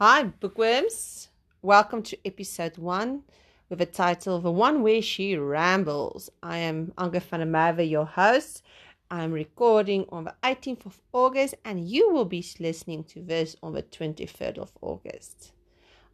[0.00, 1.26] Hi, bookworms.
[1.60, 3.24] Welcome to episode one
[3.68, 6.30] with a title The One Where She Rambles.
[6.40, 8.62] I am Anga Merwe, your host.
[9.10, 13.72] I'm recording on the 18th of August, and you will be listening to this on
[13.72, 15.50] the 23rd of August.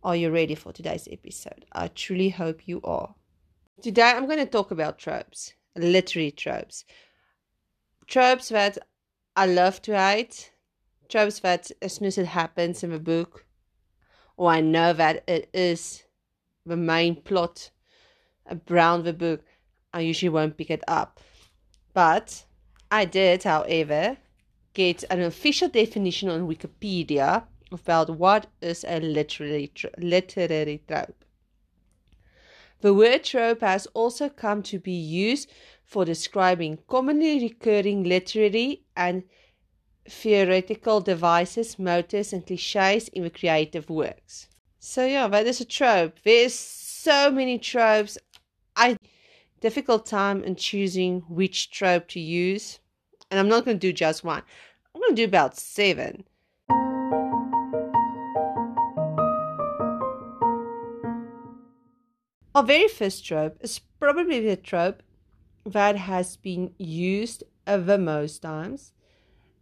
[0.02, 1.66] Are you ready for today's episode?
[1.72, 3.14] I truly hope you are.
[3.82, 6.86] Today, I'm going to talk about tropes, literary tropes.
[8.06, 8.78] Tropes that
[9.36, 10.52] I love to hate,
[11.10, 13.44] tropes that as soon as it happens in the book,
[14.36, 16.04] or I know that it is
[16.66, 17.70] the main plot
[18.70, 19.42] around the book,
[19.92, 21.20] I usually won't pick it up.
[21.92, 22.44] But
[22.90, 24.16] I did, however,
[24.72, 31.24] get an official definition on Wikipedia about what is a literary, literary trope.
[32.80, 35.50] The word trope has also come to be used
[35.84, 39.24] for describing commonly recurring literary and
[40.08, 44.48] theoretical devices, motifs, and cliches in the creative works.
[44.78, 46.18] So yeah, that is a trope.
[46.24, 48.18] There's so many tropes.
[48.76, 48.96] I
[49.60, 52.80] difficult time in choosing which trope to use,
[53.30, 54.42] and I'm not going to do just one.
[54.94, 56.24] I'm going to do about seven.
[62.54, 65.02] Our very first trope is probably the trope
[65.66, 68.92] that has been used the most times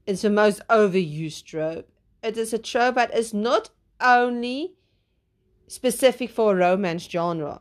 [0.07, 1.89] it's the most overused trope.
[2.23, 4.75] It is a trope that is not only
[5.67, 7.61] specific for a romance genre.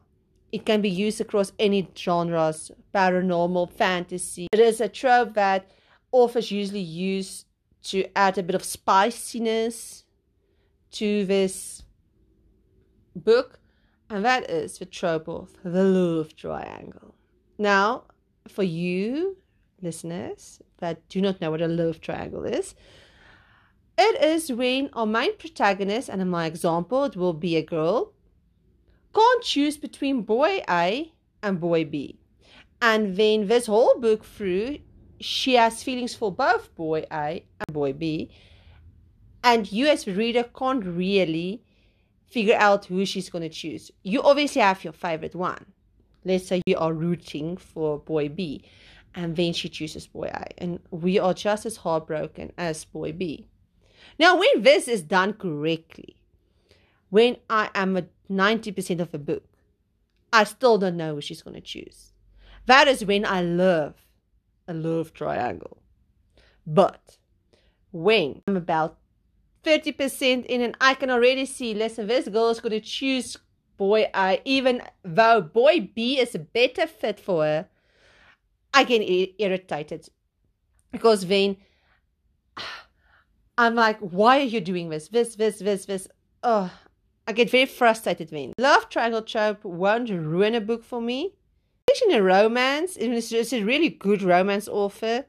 [0.51, 4.47] It can be used across any genres, paranormal, fantasy.
[4.51, 5.69] It is a trope that
[6.11, 7.45] authors usually use
[7.83, 10.03] to add a bit of spiciness
[10.91, 11.83] to this
[13.15, 13.59] book,
[14.09, 17.15] and that is the trope of the love triangle.
[17.57, 18.03] Now,
[18.47, 19.37] for you
[19.81, 22.75] listeners that do not know what a love triangle is,
[23.97, 28.13] it is when our main protagonist, and in my example, it will be a girl,
[29.13, 31.11] can't choose between boy A
[31.43, 32.17] and boy B.
[32.81, 34.79] And then this whole book through,
[35.19, 38.31] she has feelings for both boy A and boy B.
[39.43, 41.61] And you, as reader, can't really
[42.27, 43.91] figure out who she's going to choose.
[44.03, 45.65] You obviously have your favorite one.
[46.23, 48.63] Let's say you are rooting for boy B
[49.13, 50.47] and then she chooses boy A.
[50.57, 53.47] And we are just as heartbroken as boy B.
[54.19, 56.15] Now, when this is done correctly,
[57.09, 59.43] when I am at 90% of a book,
[60.33, 62.13] I still don't know who she's going to choose.
[62.65, 63.95] That is when I love
[64.67, 65.77] a love triangle.
[66.65, 67.17] But
[67.91, 68.97] when I'm about
[69.63, 73.37] 30% in and I can already see, listen, this girl is going to choose
[73.77, 77.67] boy A, even though boy B is a better fit for her
[78.73, 79.01] I get
[79.39, 80.07] irritated
[80.91, 81.57] because then
[83.57, 85.09] I'm like, why are you doing this?
[85.09, 86.07] This, this, this, this.
[86.43, 86.71] Oh,
[87.27, 88.53] I get very frustrated then.
[88.57, 91.33] Love triangle trope won't ruin a book for me.
[91.89, 95.25] Especially in a romance, if it's a really good romance author,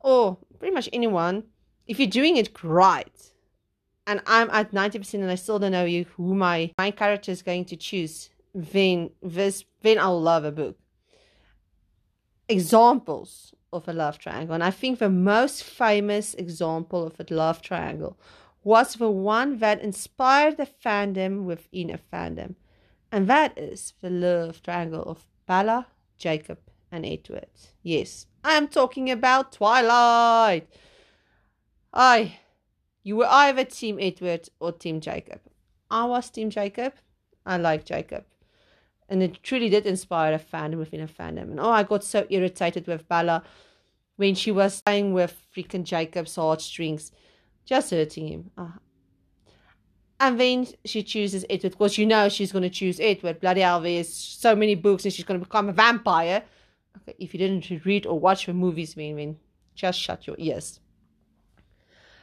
[0.00, 1.44] or pretty much anyone,
[1.86, 3.32] if you're doing it right,
[4.06, 7.64] and I'm at 90% and I still don't know who my, my character is going
[7.66, 10.76] to choose, then this then I'll love a book
[12.48, 14.54] examples of a love triangle.
[14.54, 18.16] And I think the most famous example of a love triangle
[18.62, 22.54] was the one that inspired the fandom within a fandom.
[23.12, 26.58] And that is the love triangle of Bella, Jacob,
[26.90, 27.50] and Edward.
[27.82, 30.68] Yes, I am talking about Twilight.
[31.92, 32.38] I,
[33.02, 35.40] you were either Team Edward or Team Jacob.
[35.90, 36.94] I was Team Jacob.
[37.46, 38.24] I like Jacob
[39.08, 41.50] and it truly did inspire a fandom within a fandom.
[41.50, 43.42] And oh, I got so irritated with Bella
[44.16, 47.12] when she was playing with freaking Jacob's heartstrings,
[47.64, 48.50] just hurting him.
[48.56, 48.72] Oh.
[50.20, 53.40] And then she chooses Edward because you know she's going to choose Edward.
[53.40, 56.42] Bloody hell, there's so many books and she's going to become a vampire.
[56.96, 59.36] Okay, if you didn't read or watch the movies, then, then
[59.74, 60.80] just shut your ears.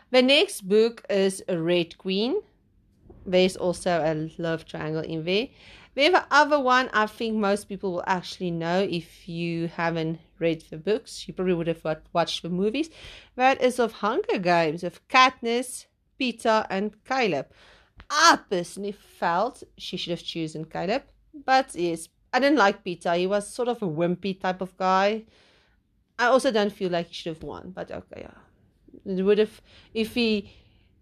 [0.09, 2.41] The next book is Red Queen.
[3.25, 5.47] There's also a love triangle in there.
[5.93, 10.77] The other one I think most people will actually know if you haven't read the
[10.77, 11.27] books.
[11.27, 12.89] You probably would have watched the movies.
[13.35, 15.87] That is of Hunger Games of Katniss,
[16.19, 17.47] Peeta, and Caleb.
[18.09, 21.03] I personally felt she should have chosen Caleb,
[21.45, 23.17] but yes, I didn't like Peeta.
[23.17, 25.23] He was sort of a wimpy type of guy.
[26.17, 29.13] I also don't feel like he should have won, but okay, yeah.
[29.17, 29.61] It would have
[29.93, 30.53] if he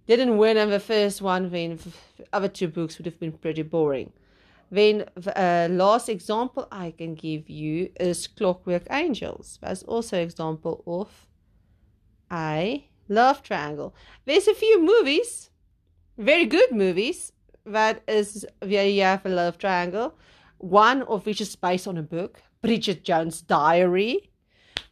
[0.08, 1.78] didn't win in the first one, then
[2.18, 4.12] the other two books would have been pretty boring.
[4.72, 5.06] Then
[5.36, 9.58] uh, last example I can give you is Clockwork Angels.
[9.62, 11.28] That's also example of
[12.32, 13.96] a love triangle.
[14.26, 15.50] There's a few movies,
[16.18, 17.32] very good movies,
[17.66, 20.16] that is where you have a love triangle,
[20.58, 24.30] one of which is based on a book, Bridget Jones' Diary.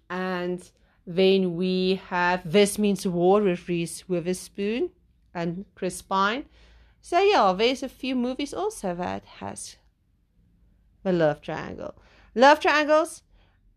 [0.10, 0.70] And
[1.06, 4.90] then we have This Means War with Reese Witherspoon
[5.34, 6.46] and Chris Pine.
[7.10, 9.78] So yeah, there's a few movies also that has
[11.04, 11.96] the love triangle.
[12.36, 13.24] Love triangles,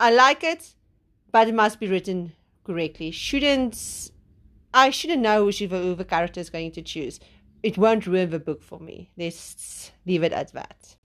[0.00, 0.74] I like it,
[1.30, 2.32] but it must be written
[2.64, 3.12] correctly.
[3.12, 4.10] Shouldn't
[4.74, 7.20] I shouldn't know which of the character is going to choose.
[7.62, 9.12] It won't ruin the book for me.
[9.16, 10.96] Let's leave it at that.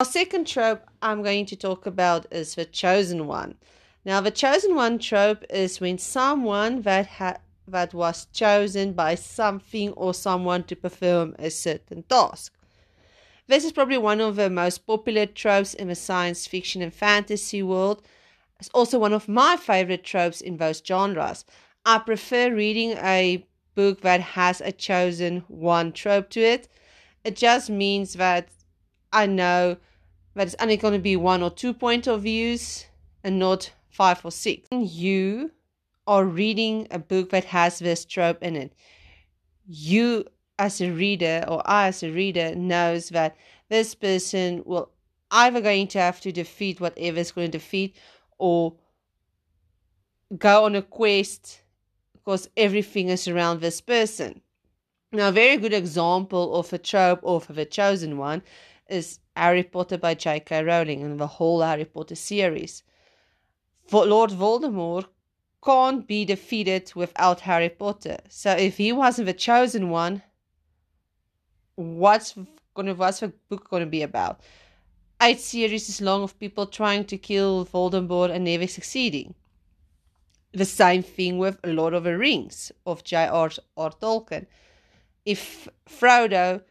[0.00, 3.54] Our second trope I'm going to talk about is the chosen one.
[4.04, 9.90] Now, the chosen one trope is when someone that ha- that was chosen by something
[9.92, 12.52] or someone to perform a certain task.
[13.48, 17.62] This is probably one of the most popular tropes in the science fiction and fantasy
[17.62, 18.02] world.
[18.58, 21.44] It's also one of my favorite tropes in those genres.
[21.84, 26.68] I prefer reading a book that has a chosen one trope to it.
[27.22, 28.48] It just means that
[29.12, 29.76] I know
[30.34, 32.86] that it's only going to be one or two point of views
[33.22, 34.66] and not five or six.
[34.70, 35.52] You
[36.06, 38.72] are reading a book that has this trope in it.
[39.66, 40.24] You
[40.58, 43.36] as a reader or I as a reader knows that
[43.68, 44.90] this person will
[45.30, 47.96] either going to have to defeat whatever is going to defeat
[48.38, 48.74] or
[50.38, 51.62] go on a quest
[52.12, 54.40] because everything is around this person.
[55.12, 58.42] Now, a very good example of a trope of a chosen one
[58.88, 60.64] is Harry Potter by J.K.
[60.64, 62.82] Rowling and the whole Harry Potter series.
[63.86, 65.06] For Lord Voldemort
[65.66, 68.18] can't be defeated without Harry Potter.
[68.28, 70.22] So if he wasn't the chosen one,
[71.74, 72.34] what's
[72.74, 74.40] gonna what's the book gonna be about?
[75.20, 79.34] Eight series is long of people trying to kill Voldemort and never succeeding.
[80.52, 83.90] The same thing with Lord of the Rings of J.R.R.
[83.90, 84.46] Tolkien.
[85.24, 86.62] If Frodo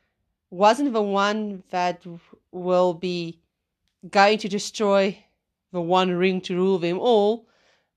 [0.50, 2.06] wasn't the one that
[2.52, 3.42] will be
[4.10, 5.18] going to destroy
[5.74, 7.48] the one ring to rule them all,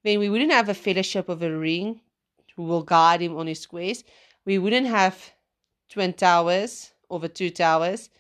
[0.05, 2.01] then we wouldn't have a fellowship of a ring
[2.57, 4.05] who will guide him on his quest.
[4.45, 5.33] We wouldn't have
[5.89, 8.11] Twin Towers over Two Towers,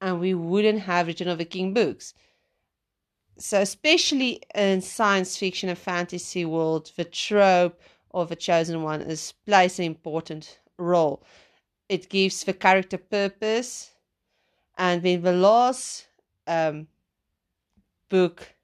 [0.00, 2.14] and we wouldn't have Return of the King books.
[3.36, 7.80] So, especially in science fiction and fantasy world, the trope
[8.12, 11.22] of a chosen one is plays an important role.
[11.88, 13.90] It gives the character purpose,
[14.78, 16.06] and then the last
[16.46, 16.86] um,
[18.08, 18.54] book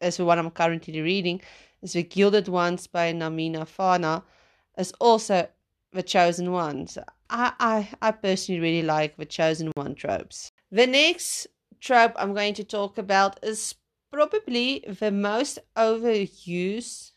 [0.00, 1.42] is the one I'm currently reading,
[1.82, 4.22] is the Gilded Ones by Namina Forna,
[4.76, 5.48] is also
[5.92, 6.98] the chosen ones.
[7.28, 10.52] I, I, I personally really like the chosen one tropes.
[10.70, 11.46] The next
[11.80, 13.74] trope I'm going to talk about is
[14.12, 17.12] probably the most overused.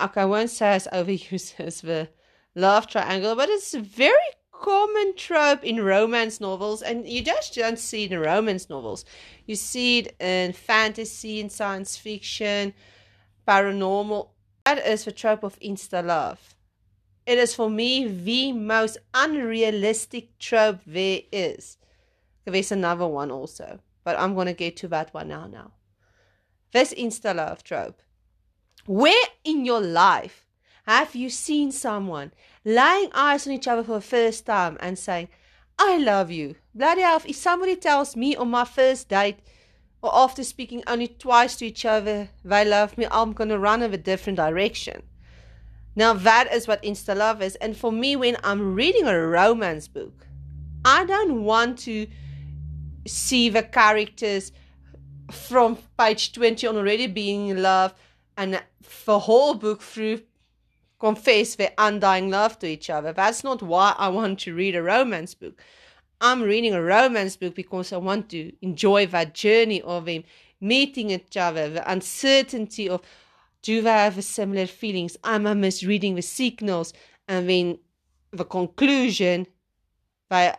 [0.00, 2.08] Okay, I won't say as overused as the
[2.54, 4.14] love triangle, but it's a very
[4.52, 9.04] common trope in romance novels, and you just don't see it in romance novels.
[9.44, 12.74] You see it in fantasy and science fiction,
[13.46, 14.28] paranormal.
[14.64, 16.54] That is the trope of insta love.
[17.24, 21.78] It is for me the most unrealistic trope there is.
[22.44, 25.48] There's another one also but I'm going to get to that one now.
[25.48, 25.72] Now,
[26.70, 28.00] this insta love trope.
[28.86, 30.46] Where in your life
[30.86, 32.32] have you seen someone
[32.64, 35.28] laying eyes on each other for the first time and saying,
[35.76, 36.54] I love you?
[36.72, 39.40] Bloody hell, if somebody tells me on my first date
[40.02, 43.82] or after speaking only twice to each other, they love me, I'm going to run
[43.82, 45.02] in a different direction.
[45.94, 47.56] Now, that is what insta love is.
[47.56, 50.26] And for me, when I'm reading a romance book,
[50.84, 52.06] I don't want to
[53.06, 54.52] see the characters
[55.30, 57.94] from page 20 on already being in love
[58.36, 58.62] and
[59.06, 60.20] the whole book through
[60.98, 63.12] confess their undying love to each other.
[63.12, 65.62] That's not why I want to read a romance book.
[66.20, 70.24] I'm reading a romance book because I want to enjoy that journey of them
[70.60, 73.02] meeting each other, the uncertainty of
[73.62, 75.16] do they have similar feelings?
[75.24, 76.92] I'm I misreading the signals?
[77.26, 77.78] And then
[78.30, 79.46] the conclusion,
[80.30, 80.54] they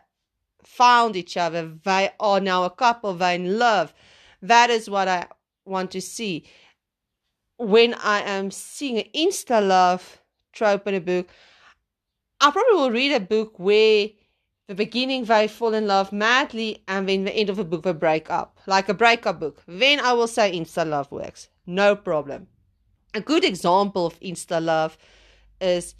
[0.63, 1.71] found each other.
[1.83, 3.13] They are now a couple.
[3.13, 3.93] They're in love.
[4.41, 5.27] That is what I
[5.65, 6.47] want to see.
[7.57, 10.21] When I am seeing an insta love
[10.51, 11.29] trope in a book,
[12.41, 14.09] I probably will read a book where
[14.67, 17.93] the beginning they fall in love madly and then the end of the book they
[17.93, 19.63] break up, like a breakup book.
[19.65, 21.49] Then I will say insta love works.
[21.65, 22.47] No problem.
[23.13, 24.97] A good example of insta love
[25.61, 25.95] is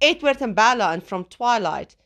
[0.00, 1.96] Edward and Bella and from Twilight.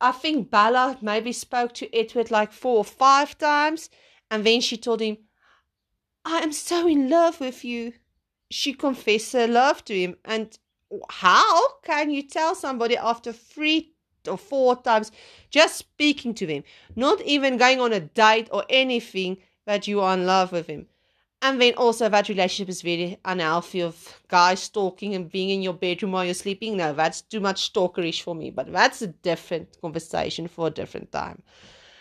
[0.00, 3.90] I think Bella maybe spoke to Edward like four or five times,
[4.30, 5.18] and then she told him,
[6.24, 7.94] I am so in love with you.
[8.50, 10.16] She confessed her love to him.
[10.24, 10.56] And
[11.08, 13.94] how can you tell somebody after three
[14.28, 15.10] or four times,
[15.50, 16.64] just speaking to him,
[16.96, 20.86] not even going on a date or anything that you are in love with him.
[21.40, 25.72] And then also that relationship is very unhealthy of guys stalking and being in your
[25.72, 26.76] bedroom while you're sleeping.
[26.76, 31.12] No, that's too much stalkerish for me, but that's a different conversation for a different
[31.12, 31.42] time.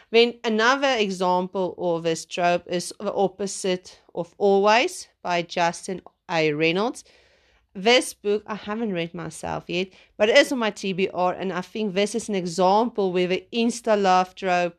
[0.10, 6.54] Then another example of this trope is the opposite of always by Justin A.
[6.54, 7.04] Reynolds.
[7.78, 11.62] This book I haven't read myself yet, but it is on my TBR, and I
[11.62, 14.76] think this is an example where the insta love trope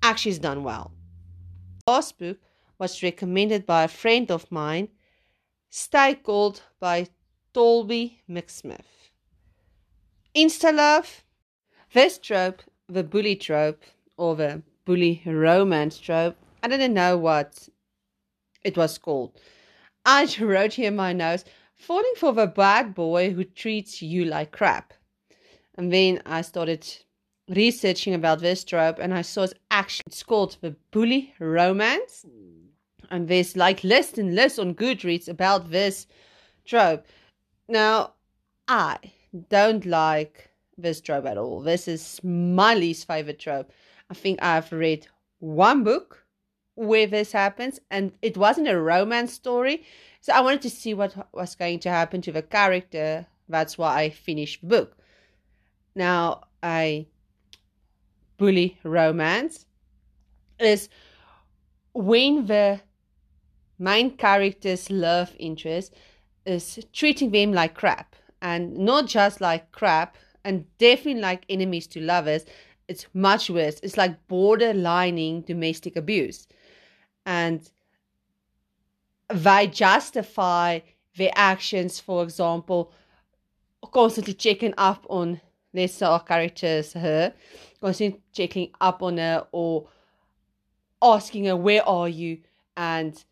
[0.00, 0.92] actually is done well.
[1.88, 2.38] Last book
[2.78, 4.86] was recommended by a friend of mine,
[5.68, 7.08] Stay Gold by
[7.52, 9.10] Tobly McSmith.
[10.32, 11.24] Insta love.
[11.92, 13.82] This trope, the bully trope,
[14.16, 17.68] or the bully romance trope, I didn't know what
[18.62, 19.32] it was called.
[20.06, 21.44] I wrote here my notes,
[21.76, 24.94] falling for the bad boy who treats you like crap.
[25.76, 26.86] And then I started
[27.48, 32.24] researching about this trope and I saw it's actually it's called the bully romance.
[33.10, 36.06] And there's like less and less on Goodreads about this
[36.64, 37.06] trope.
[37.68, 38.14] Now,
[38.68, 38.98] I
[39.50, 41.60] don't like this trope at all.
[41.60, 43.70] This is my least favorite trope.
[44.10, 45.06] I think I've read
[45.38, 46.24] one book
[46.74, 49.84] where this happens, and it wasn't a romance story.
[50.24, 53.26] So I wanted to see what was going to happen to the character.
[53.46, 54.96] That's why I finished the book.
[55.94, 57.08] Now, I
[58.38, 59.66] bully romance
[60.58, 60.88] is
[61.92, 62.80] when the
[63.78, 65.92] main character's love interest
[66.46, 72.00] is treating them like crap and not just like crap and definitely like enemies to
[72.00, 72.46] lovers
[72.88, 76.46] it's much worse it's like borderlining domestic abuse
[77.26, 77.70] and
[79.28, 80.80] they justify
[81.16, 82.92] their actions for example
[83.92, 85.40] constantly checking up on
[86.02, 87.32] our characters her
[87.80, 89.86] constantly checking up on her or
[91.02, 92.38] asking her where are you?
[92.76, 93.24] and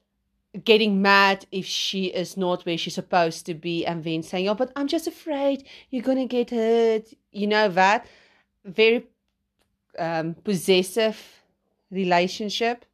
[0.64, 4.54] getting mad if she is not where she's supposed to be and then saying oh
[4.54, 7.06] but i'm just afraid you're gonna get hurt.
[7.32, 8.06] You know that?
[8.64, 9.06] Very
[9.98, 11.18] um, possessive
[11.90, 12.84] relationship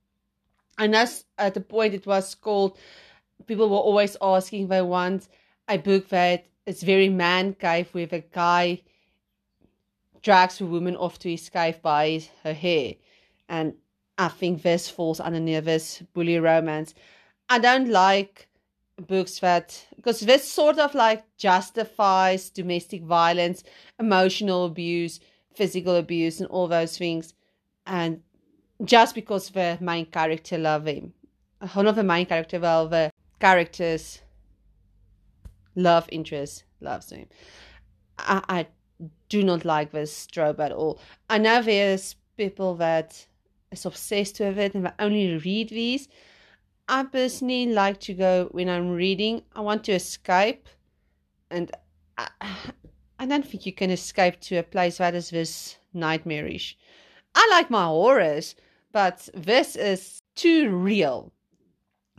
[0.78, 2.78] and that's at the point it was called
[3.46, 5.28] people were always asking if i want
[5.68, 8.80] a book that is very man cave where a guy
[10.22, 12.94] drags a woman off to his cave by her hair.
[13.48, 13.74] And
[14.18, 16.94] i think this falls under this bully romance.
[17.48, 18.48] I don't like
[19.06, 23.62] books that because this sort of like justifies domestic violence,
[23.98, 25.20] emotional abuse,
[25.54, 27.32] physical abuse, and all those things,
[27.86, 28.22] and
[28.84, 31.12] just because the main character love him,
[31.72, 34.20] one of the main character, well, the characters
[35.74, 37.26] love interest loves him.
[38.18, 38.66] I, I
[39.28, 41.00] do not like this trope at all.
[41.30, 43.26] I know there's people that
[43.70, 46.08] is obsessed with it and that only read these
[46.88, 49.42] I personally like to go when I'm reading.
[49.54, 50.66] I want to escape,
[51.50, 51.70] and
[52.16, 52.28] I,
[53.18, 56.78] I don't think you can escape to a place that is this nightmarish.
[57.34, 58.54] I like my horrors,
[58.92, 61.32] but this is too real.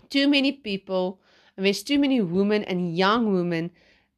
[0.09, 1.19] Too many people,
[1.55, 3.71] and there's too many women and young women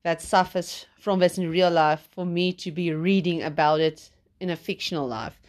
[0.03, 4.49] that suffers from this in real life for me to be reading about it in
[4.49, 5.39] a fictional life.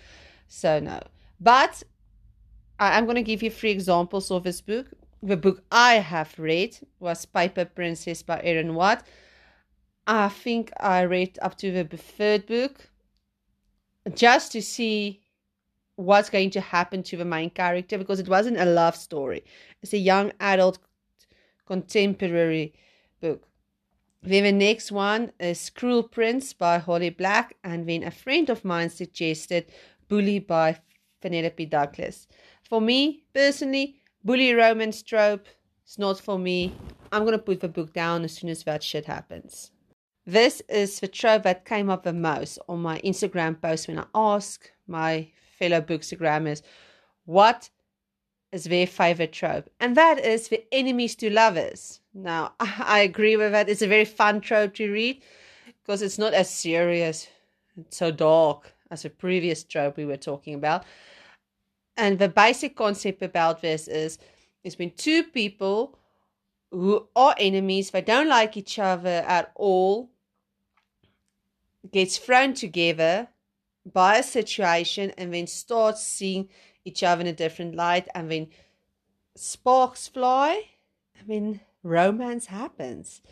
[0.49, 1.01] So no.
[1.41, 1.83] But
[2.79, 4.87] I'm going to give you three examples of this book.
[5.23, 9.07] The book I have read was Paper Princess by Erin Watt.
[10.07, 12.91] I think I read up to the third book
[14.15, 15.22] just to see
[15.97, 19.45] what's going to happen to the main character because it wasn't a love story.
[19.83, 20.79] It's a young adult
[21.67, 22.75] contemporary
[23.21, 23.47] book.
[24.23, 28.65] Then the next one is Cruel Prince by Holly Black, and then a friend of
[28.65, 29.67] mine suggested
[30.09, 30.79] Bully by
[31.21, 32.29] Penelope Douglas.
[32.63, 35.47] For me personally, bully romance trope
[35.87, 36.73] is not for me.
[37.11, 39.73] I'm to put the book down as soon as that shit happens.
[40.25, 44.07] This is the trope that came up the most on my Instagram post when I
[44.15, 45.29] asked my
[45.63, 46.63] fellow bookstagrammers
[47.25, 47.71] what
[48.53, 49.71] is their favorite trope.
[49.81, 52.01] And that is the enemies to lovers.
[52.15, 53.69] Now, I agree with that.
[53.69, 55.23] It's a very fun trope to read
[55.83, 57.29] because it's not as serious,
[57.77, 60.85] it's so dark as the previous trope we were talking about.
[61.97, 64.19] And the basic concept about this is
[64.63, 65.99] there's been two people
[66.71, 70.11] who are enemies, they don't like each other at all,
[71.91, 73.29] gets thrown together
[73.91, 76.49] by a situation and then starts seeing
[76.85, 78.49] each other in a different light and then
[79.35, 80.65] sparks fly.
[81.19, 83.23] I mean, romance happens.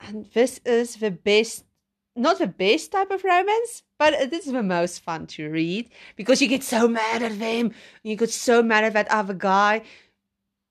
[0.00, 1.64] And this is the best
[2.16, 6.42] not the best type of romance, but it is the most fun to read because
[6.42, 7.72] you get so mad at them.
[8.02, 9.82] You get so mad at that other guy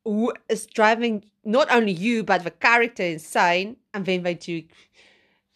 [0.04, 4.64] who is driving not only you but the character insane, and then they do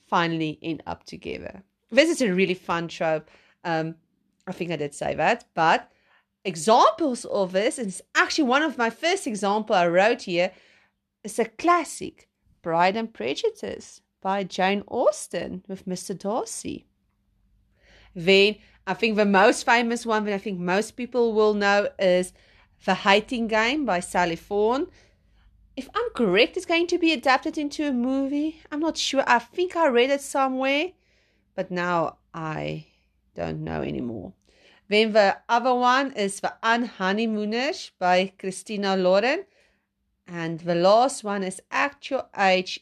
[0.08, 1.64] finally end up together.
[1.94, 3.30] This is a really fun trope.
[3.64, 3.96] Um,
[4.48, 5.92] I think I did say that, but
[6.44, 10.52] examples of this, and it's actually one of my first example I wrote here,
[11.24, 12.28] is a classic,
[12.64, 16.18] Pride and Prejudice by Jane Austen with Mr.
[16.18, 16.88] Darcy.
[18.16, 18.56] Then
[18.88, 22.34] I think the most famous one that I think most people will know is
[22.86, 24.88] The Hating Game by Sally Thorne.
[25.76, 28.62] If I'm correct, it's going to be adapted into a movie.
[28.72, 29.24] I'm not sure.
[29.28, 30.92] I think I read it somewhere,
[31.56, 32.88] but now I
[33.36, 34.34] don't know anymore.
[34.90, 39.46] Then the other one is The Unhoneymooners by Christina Lauren.
[40.28, 42.80] And the last one is Actual Age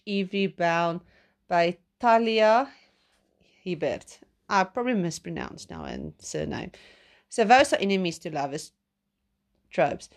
[0.57, 1.01] Bound
[1.47, 2.69] by Talia
[3.63, 4.19] Hibbert.
[4.49, 6.71] I probably mispronounced now and surname.
[7.29, 8.73] So those are enemies to lovers
[9.71, 10.09] tropes.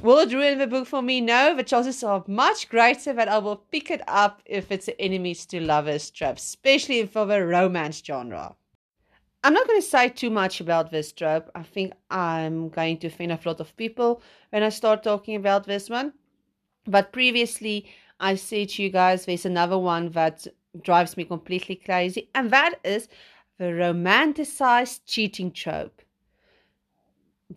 [0.00, 1.20] Will it ruin the book for me?
[1.20, 4.94] No, the chances are much greater that I will pick it up if it's an
[5.00, 8.54] enemies to lovers trope, especially for the romance genre.
[9.42, 11.50] I'm not going to say too much about this trope.
[11.54, 15.66] I think I'm going to offend a lot of people when I start talking about
[15.66, 16.12] this one.
[16.86, 17.86] But previously,
[18.20, 20.46] I said to you guys there's another one that
[20.80, 23.08] drives me completely crazy, and that is
[23.58, 26.02] the romanticized cheating trope.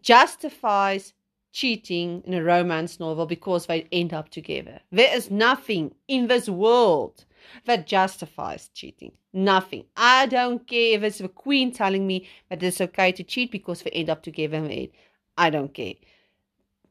[0.01, 1.13] Justifies
[1.51, 4.79] cheating in a romance novel because they end up together.
[4.91, 7.25] There is nothing in this world
[7.65, 9.11] that justifies cheating.
[9.33, 9.85] Nothing.
[9.97, 13.81] I don't care if it's the queen telling me that it's okay to cheat because
[13.81, 14.89] they end up together and
[15.37, 15.95] I don't care.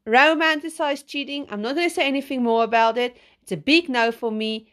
[0.06, 3.16] Romanticized cheating, I'm not going to say anything more about it.
[3.42, 4.72] It's a big no for me.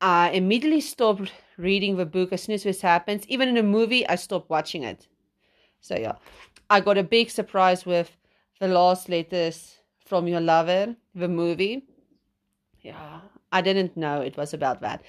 [0.00, 3.26] I immediately stopped reading the book as soon as this happens.
[3.28, 5.08] Even in a movie, I stopped watching it.
[5.80, 6.16] So, yeah,
[6.68, 8.16] I got a big surprise with
[8.60, 11.84] the last letters from your lover, the movie.
[12.80, 13.20] Yeah,
[13.52, 15.02] I didn't know it was about that.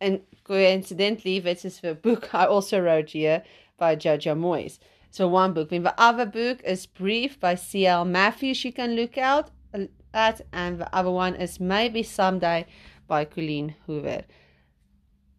[0.00, 3.42] And coincidentally, this is the book I also wrote here
[3.76, 4.78] by Jojo Moyes.
[5.10, 5.70] So one book.
[5.70, 8.04] Then the other book is Brief by C.L.
[8.04, 8.64] Matthews.
[8.64, 9.50] You can look out
[10.12, 12.66] at, and the other one is Maybe Someday
[13.06, 14.22] by Colleen Hoover.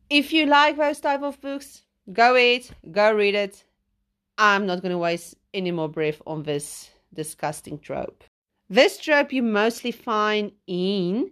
[0.10, 3.66] If you like those type of books, go ahead, go read it.
[4.38, 8.24] I'm not going to waste any more breath on this disgusting trope.
[8.70, 11.32] This trope you mostly find in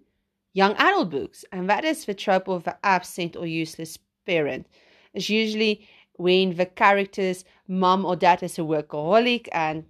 [0.53, 4.67] young adult books, and that is the trope of the absent or useless parent.
[5.13, 9.85] It's usually when the character's mom or dad is a workaholic and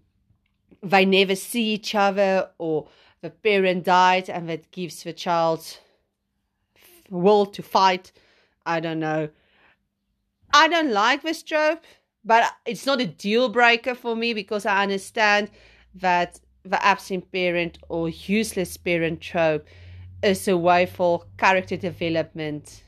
[0.81, 2.87] they never see each other, or
[3.21, 5.77] the parent died and that gives the child
[7.09, 8.11] will to fight.
[8.65, 9.29] I don't know.
[10.53, 11.83] I don't like this trope,
[12.23, 15.51] but it's not a deal breaker for me because I understand
[15.95, 19.67] that the absent parent or useless parent trope
[20.21, 22.83] is a way for character development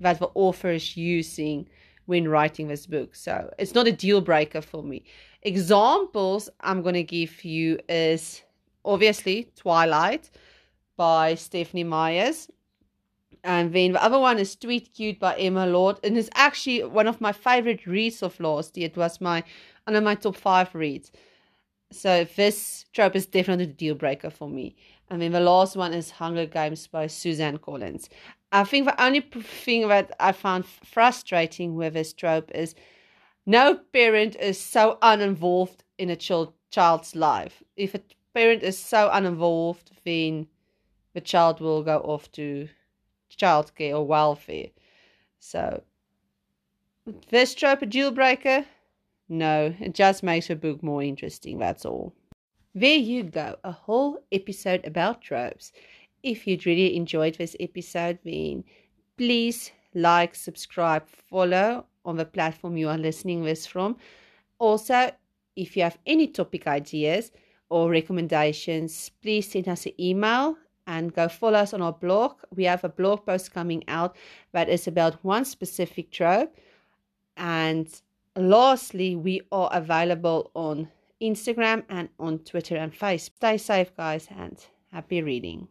[0.00, 1.68] that the author is using
[2.06, 3.14] when writing this book.
[3.14, 5.04] So it's not a deal breaker for me.
[5.42, 8.42] Examples I'm going to give you is
[8.84, 10.30] obviously Twilight
[10.96, 12.48] by Stephanie Meyers.
[13.44, 15.98] And then the other one is Tweet Cute by Emma Lord.
[16.04, 18.86] And it's actually one of my favorite reads of last year.
[18.86, 19.42] It was my
[19.84, 21.10] one of my top five reads.
[21.92, 24.76] So this trope is definitely a deal breaker for me.
[25.10, 28.08] And then the last one is Hunger Games by Suzanne Collins.
[28.50, 32.74] I think the only thing that I found frustrating with this trope is
[33.44, 37.62] no parent is so uninvolved in a child, child's life.
[37.76, 38.00] If a
[38.34, 40.46] parent is so uninvolved, then
[41.12, 42.68] the child will go off to
[43.36, 44.68] childcare or welfare.
[45.40, 45.82] So,
[47.30, 48.64] this trope a deal breaker?
[49.32, 52.12] No, it just makes a book more interesting, that's all.
[52.74, 55.72] There you go, a whole episode about tropes.
[56.22, 58.62] If you'd really enjoyed this episode, then
[59.16, 63.96] please like, subscribe, follow on the platform you are listening this from.
[64.58, 65.10] Also,
[65.56, 67.32] if you have any topic ideas
[67.70, 72.34] or recommendations, please send us an email and go follow us on our blog.
[72.54, 74.14] We have a blog post coming out
[74.52, 76.54] that is about one specific trope.
[77.38, 77.88] And
[78.36, 80.88] lastly, we are available on
[81.20, 83.36] Instagram and on Twitter and Facebook.
[83.36, 84.58] Stay safe, guys, and
[84.92, 85.68] happy reading.